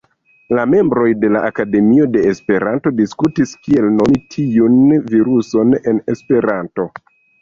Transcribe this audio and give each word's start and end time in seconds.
La 0.59 0.61
membroj 0.69 1.09
de 1.23 1.29
la 1.33 1.41
Akademio 1.49 2.07
de 2.15 2.23
Esperanto 2.31 2.93
diskutis, 3.01 3.53
kiel 3.67 3.87
nomi 3.99 4.19
tiun 4.37 4.81
viruson 5.13 5.77
en 5.93 6.01
Esperanto. 6.15 6.89